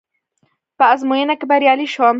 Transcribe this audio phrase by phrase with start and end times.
[0.77, 2.09] په ازموينه کې بريالی شوم.